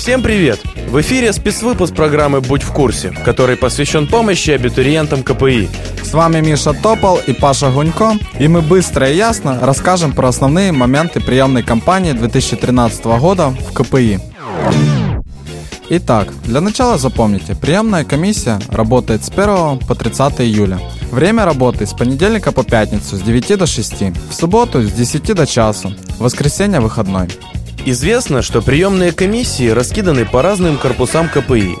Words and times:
Всем 0.00 0.22
привет! 0.22 0.58
В 0.88 0.98
эфире 1.02 1.30
спецвыпуск 1.30 1.94
программы 1.94 2.40
«Будь 2.40 2.62
в 2.62 2.72
курсе», 2.72 3.10
который 3.22 3.58
посвящен 3.58 4.06
помощи 4.06 4.50
абитуриентам 4.50 5.22
КПИ. 5.22 5.68
С 6.02 6.14
вами 6.14 6.40
Миша 6.40 6.72
Топол 6.72 7.18
и 7.26 7.34
Паша 7.34 7.70
Гунько, 7.70 8.14
и 8.38 8.48
мы 8.48 8.62
быстро 8.62 9.10
и 9.10 9.16
ясно 9.16 9.58
расскажем 9.60 10.12
про 10.12 10.28
основные 10.28 10.72
моменты 10.72 11.20
приемной 11.20 11.62
кампании 11.62 12.12
2013 12.12 13.04
года 13.20 13.50
в 13.50 13.74
КПИ. 13.74 14.20
Итак, 15.90 16.28
для 16.44 16.62
начала 16.62 16.96
запомните, 16.96 17.54
приемная 17.54 18.04
комиссия 18.04 18.58
работает 18.70 19.22
с 19.22 19.28
1 19.28 19.80
по 19.86 19.94
30 19.94 20.40
июля. 20.40 20.80
Время 21.10 21.44
работы 21.44 21.84
с 21.84 21.92
понедельника 21.92 22.52
по 22.52 22.64
пятницу 22.64 23.16
с 23.16 23.20
9 23.20 23.58
до 23.58 23.66
6, 23.66 23.92
в 24.30 24.32
субботу 24.32 24.80
с 24.80 24.92
10 24.92 25.34
до 25.34 25.46
часу, 25.46 25.92
в 26.16 26.20
воскресенье 26.20 26.80
выходной. 26.80 27.28
Известно, 27.86 28.42
что 28.42 28.60
приемные 28.60 29.12
комиссии 29.12 29.68
раскиданы 29.68 30.26
по 30.26 30.42
разным 30.42 30.76
корпусам 30.76 31.28
КПИ. 31.28 31.76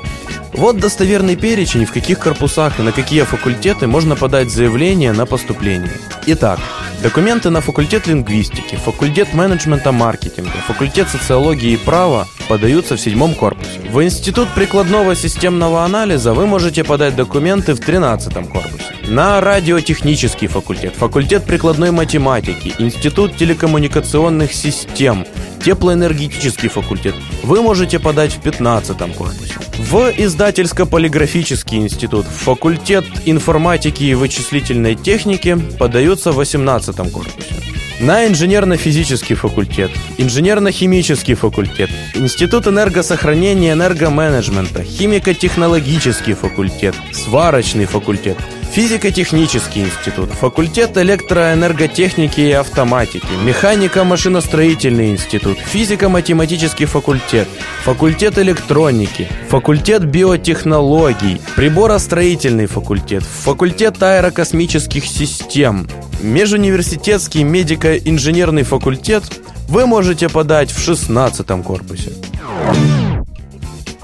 Вот 0.54 0.78
достоверный 0.78 1.36
перечень, 1.36 1.84
в 1.84 1.92
каких 1.92 2.18
корпусах 2.18 2.80
и 2.80 2.82
на 2.82 2.92
какие 2.92 3.22
факультеты 3.22 3.86
можно 3.86 4.16
подать 4.16 4.50
заявление 4.50 5.12
на 5.12 5.26
поступление. 5.26 5.92
Итак, 6.26 6.58
документы 7.02 7.50
на 7.50 7.60
факультет 7.60 8.06
лингвистики, 8.06 8.76
факультет 8.76 9.32
менеджмента 9.34 9.92
маркетинга, 9.92 10.50
факультет 10.66 11.08
социологии 11.08 11.72
и 11.72 11.76
права 11.76 12.28
подаются 12.48 12.96
в 12.96 13.00
седьмом 13.00 13.34
корпусе. 13.34 13.80
В 13.90 14.02
Институт 14.02 14.48
прикладного 14.54 15.14
системного 15.14 15.84
анализа 15.84 16.32
вы 16.32 16.46
можете 16.46 16.84
подать 16.84 17.16
документы 17.16 17.74
в 17.74 17.80
13 17.80 18.32
корпусе. 18.50 18.84
На 19.08 19.40
радиотехнический 19.40 20.46
факультет, 20.46 20.94
факультет 20.94 21.44
прикладной 21.44 21.90
математики, 21.90 22.74
Институт 22.78 23.36
телекоммуникационных 23.36 24.52
систем, 24.52 25.26
теплоэнергетический 25.64 26.68
факультет 26.68 27.14
вы 27.42 27.62
можете 27.62 27.98
подать 27.98 28.32
в 28.32 28.40
15 28.40 28.96
корпусе. 29.16 29.54
В 29.80 30.12
издательско-полиграфический 30.14 31.78
институт, 31.78 32.26
факультет 32.26 33.04
информатики 33.24 34.04
и 34.04 34.14
вычислительной 34.14 34.94
техники 34.94 35.58
подаются 35.78 36.32
в 36.32 36.36
18 36.36 36.94
корпусе. 37.10 37.54
На 37.98 38.26
инженерно-физический 38.26 39.34
факультет, 39.34 39.90
инженерно-химический 40.18 41.34
факультет, 41.34 41.88
Институт 42.14 42.66
энергосохранения 42.66 43.70
и 43.70 43.72
энергоменеджмента, 43.72 44.84
химико-технологический 44.84 46.34
факультет, 46.34 46.94
сварочный 47.12 47.86
факультет– 47.86 48.36
Физико-технический 48.72 49.80
институт, 49.80 50.30
факультет 50.30 50.96
электроэнерготехники 50.96 52.40
и 52.40 52.52
автоматики, 52.52 53.26
механико-машиностроительный 53.44 55.10
институт, 55.10 55.58
физико-математический 55.58 56.86
факультет, 56.86 57.48
факультет 57.82 58.38
электроники, 58.38 59.28
факультет 59.48 60.04
биотехнологий, 60.04 61.40
приборостроительный 61.56 62.66
факультет, 62.66 63.24
факультет 63.24 64.00
аэрокосмических 64.00 65.04
систем, 65.04 65.88
межуниверситетский 66.20 67.42
медико-инженерный 67.42 68.62
факультет 68.62 69.24
вы 69.68 69.86
можете 69.86 70.28
подать 70.28 70.70
в 70.70 70.78
16 70.78 71.46
корпусе. 71.64 72.12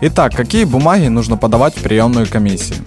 Итак, 0.03 0.35
какие 0.35 0.65
бумаги 0.65 1.07
нужно 1.07 1.39
подавать 1.39 1.75
в 1.75 1.83
приемную 1.83 2.27
комиссию? 2.29 2.79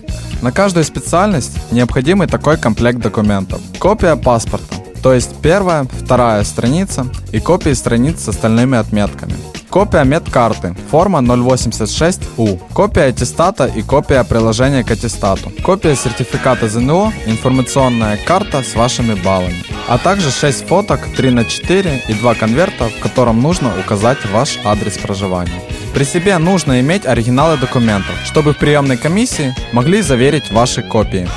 На 0.43 0.51
каждую 0.51 0.83
специальность 0.83 1.57
необходимый 1.71 2.27
такой 2.27 2.55
комплект 2.55 2.99
документов. 2.99 3.61
Копия 3.79 4.15
паспорта, 4.15 4.75
то 5.01 5.13
есть 5.13 5.31
первая, 5.41 5.85
вторая 5.85 6.43
страница 6.43 7.07
и 7.31 7.39
копии 7.39 7.73
страниц 7.73 8.21
с 8.21 8.27
остальными 8.29 8.77
отметками. 8.77 9.33
Копия 9.69 10.03
медкарты, 10.03 10.75
форма 10.91 11.19
086У. 11.19 12.59
Копия 12.73 13.05
аттестата 13.05 13.65
и 13.65 13.81
копия 13.81 14.23
приложения 14.23 14.83
к 14.83 14.91
аттестату. 14.91 15.51
Копия 15.63 15.95
сертификата 15.95 16.67
ЗНО, 16.67 17.11
информационная 17.25 18.17
карта 18.17 18.61
с 18.61 18.75
вашими 18.75 19.15
баллами. 19.15 19.63
А 19.87 19.97
также 19.97 20.29
6 20.29 20.67
фоток 20.67 20.99
3 21.17 21.31
на 21.31 21.45
4 21.45 22.03
и 22.07 22.13
2 22.13 22.35
конверта, 22.35 22.89
в 22.89 22.99
котором 23.01 23.41
нужно 23.41 23.71
указать 23.79 24.17
ваш 24.31 24.59
адрес 24.63 24.97
проживания. 24.97 25.61
При 25.99 26.05
себе 26.05 26.37
нужно 26.37 26.79
иметь 26.79 27.05
оригиналы 27.05 27.57
документов, 27.57 28.15
чтобы 28.23 28.53
в 28.53 28.57
приемной 28.57 28.95
комиссии 28.95 29.53
могли 29.73 30.01
заверить 30.01 30.49
ваши 30.49 30.81
копии. 30.81 31.27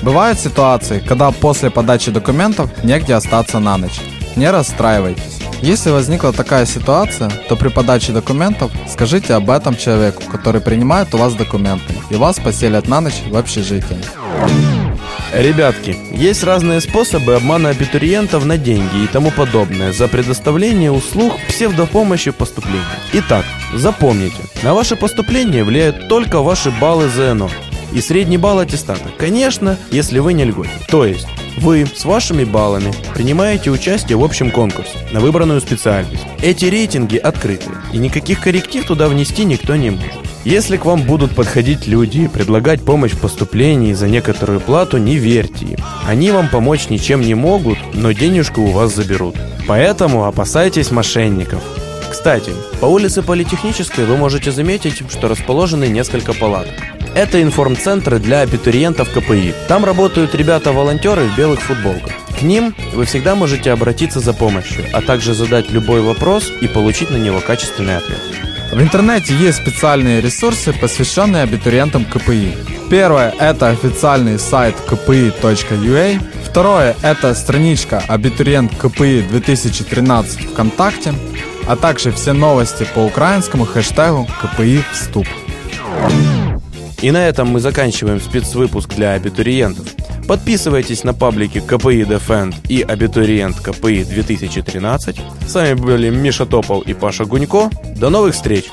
Бывают 0.00 0.38
ситуации, 0.38 1.00
когда 1.00 1.32
после 1.32 1.70
подачи 1.70 2.12
документов 2.12 2.70
негде 2.84 3.14
остаться 3.14 3.58
на 3.58 3.78
ночь. 3.78 4.00
Не 4.36 4.48
расстраивайтесь. 4.48 5.40
Если 5.60 5.90
возникла 5.90 6.32
такая 6.32 6.66
ситуация, 6.66 7.30
то 7.48 7.56
при 7.56 7.66
подаче 7.68 8.12
документов 8.12 8.70
скажите 8.88 9.34
об 9.34 9.50
этом 9.50 9.76
человеку, 9.76 10.22
который 10.30 10.60
принимает 10.60 11.12
у 11.14 11.18
вас 11.18 11.34
документы, 11.34 11.94
и 12.10 12.14
вас 12.14 12.38
поселят 12.38 12.86
на 12.86 13.00
ночь 13.00 13.22
в 13.28 13.36
общежитии. 13.36 14.83
Ребятки, 15.36 15.96
есть 16.12 16.44
разные 16.44 16.80
способы 16.80 17.34
обмана 17.34 17.70
абитуриентов 17.70 18.44
на 18.44 18.56
деньги 18.56 19.02
и 19.02 19.08
тому 19.08 19.32
подобное 19.32 19.92
за 19.92 20.06
предоставление 20.06 20.92
услуг 20.92 21.34
псевдопомощи 21.48 22.30
в 22.30 22.36
поступлении. 22.36 22.80
Итак, 23.14 23.44
запомните, 23.74 24.36
на 24.62 24.74
ваше 24.74 24.94
поступление 24.94 25.64
влияют 25.64 26.08
только 26.08 26.40
ваши 26.40 26.70
баллы 26.70 27.08
ЗНО 27.08 27.50
и 27.92 28.00
средний 28.00 28.38
балл 28.38 28.60
аттестата. 28.60 29.10
Конечно, 29.18 29.76
если 29.90 30.20
вы 30.20 30.34
не 30.34 30.44
льготник. 30.44 30.86
То 30.86 31.04
есть, 31.04 31.26
вы 31.58 31.84
с 31.92 32.04
вашими 32.04 32.44
баллами 32.44 32.92
принимаете 33.12 33.70
участие 33.70 34.16
в 34.16 34.24
общем 34.24 34.52
конкурсе 34.52 34.98
на 35.10 35.18
выбранную 35.18 35.60
специальность. 35.60 36.24
Эти 36.42 36.66
рейтинги 36.66 37.16
открыты, 37.16 37.70
и 37.92 37.98
никаких 37.98 38.40
корректив 38.40 38.86
туда 38.86 39.08
внести 39.08 39.44
никто 39.44 39.74
не 39.74 39.90
может. 39.90 40.23
Если 40.44 40.76
к 40.76 40.84
вам 40.84 41.02
будут 41.04 41.34
подходить 41.34 41.86
люди 41.86 42.18
и 42.18 42.28
предлагать 42.28 42.82
помощь 42.82 43.12
в 43.12 43.18
поступлении 43.18 43.94
за 43.94 44.08
некоторую 44.08 44.60
плату, 44.60 44.98
не 44.98 45.16
верьте 45.16 45.64
им. 45.64 45.78
Они 46.06 46.30
вам 46.30 46.48
помочь 46.48 46.90
ничем 46.90 47.22
не 47.22 47.34
могут, 47.34 47.78
но 47.94 48.12
денежку 48.12 48.60
у 48.60 48.70
вас 48.70 48.94
заберут. 48.94 49.36
Поэтому 49.66 50.26
опасайтесь 50.26 50.90
мошенников. 50.90 51.62
Кстати, 52.10 52.52
по 52.78 52.84
улице 52.84 53.22
Политехнической 53.22 54.04
вы 54.04 54.18
можете 54.18 54.52
заметить, 54.52 55.02
что 55.10 55.28
расположены 55.28 55.86
несколько 55.86 56.34
палаток. 56.34 56.74
Это 57.14 57.40
информцентры 57.40 58.18
для 58.18 58.40
абитуриентов 58.40 59.08
КПИ. 59.12 59.54
Там 59.66 59.84
работают 59.86 60.34
ребята-волонтеры 60.34 61.24
в 61.24 61.36
белых 61.38 61.62
футболках. 61.62 62.12
К 62.38 62.42
ним 62.42 62.74
вы 62.92 63.06
всегда 63.06 63.34
можете 63.34 63.70
обратиться 63.70 64.20
за 64.20 64.34
помощью, 64.34 64.84
а 64.92 65.00
также 65.00 65.32
задать 65.32 65.70
любой 65.70 66.02
вопрос 66.02 66.52
и 66.60 66.66
получить 66.66 67.10
на 67.10 67.16
него 67.16 67.40
качественный 67.40 67.96
ответ. 67.96 68.20
В 68.74 68.82
интернете 68.82 69.36
есть 69.36 69.58
специальные 69.58 70.20
ресурсы, 70.20 70.72
посвященные 70.72 71.44
абитуриентам 71.44 72.04
КПИ. 72.04 72.56
Первое– 72.90 73.32
это 73.38 73.68
официальный 73.68 74.36
сайт 74.36 74.74
kpi.ua. 74.88 76.20
Второе– 76.44 76.96
это 77.02 77.36
страничка 77.36 78.02
«Абитуриент 78.08 78.74
КПИ 78.76 79.22
2013 79.30 80.50
ВКонтакте», 80.50 81.14
а 81.68 81.76
также 81.76 82.10
все 82.10 82.32
новости 82.32 82.84
по 82.96 83.04
украинскому 83.04 83.64
хэштегу 83.64 84.26
КПИ 84.42 84.82
Вступ. 84.92 85.28
И 87.00 87.12
на 87.12 87.28
этом 87.28 87.50
мы 87.50 87.60
заканчиваем 87.60 88.20
спецвыпуск 88.20 88.92
для 88.96 89.12
абитуриентов. 89.12 89.86
Подписывайтесь 90.26 91.04
на 91.04 91.12
паблики 91.12 91.60
КПИ 91.60 92.02
Defend 92.02 92.54
и 92.68 92.80
Абитуриент 92.80 93.60
КПИ 93.60 94.04
2013. 94.04 95.20
С 95.46 95.54
вами 95.54 95.74
были 95.74 96.08
Миша 96.08 96.46
Топол 96.46 96.80
и 96.80 96.94
Паша 96.94 97.26
Гунько. 97.26 97.70
До 97.96 98.08
новых 98.08 98.34
встреч! 98.34 98.64